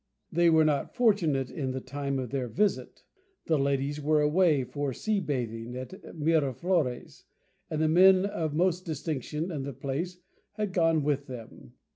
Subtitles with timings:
[0.31, 3.03] They were not fortunate in the time of their visit.
[3.45, 7.25] The ladies were away for sea bathing at Miraflores,
[7.69, 10.17] and the men of most distinction in the place
[10.53, 11.73] had gone with them.